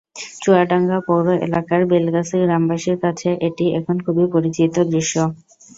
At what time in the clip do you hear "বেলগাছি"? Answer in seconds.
1.91-2.35